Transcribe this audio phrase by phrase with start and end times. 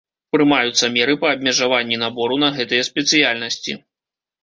[0.35, 3.81] Прымаюцца меры па абмежаванні набору на гэтыя спецыяльнасці.